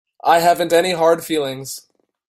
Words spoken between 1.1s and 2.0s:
feelings.